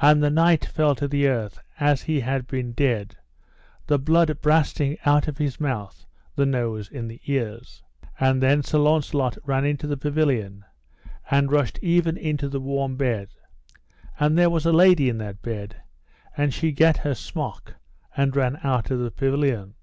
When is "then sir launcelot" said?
8.42-9.36